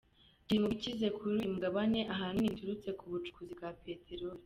[0.45, 4.39] Kiri mu bikize kuri uyu mugabane ahanini biturutse ku bucukuzi bwa Peteroli.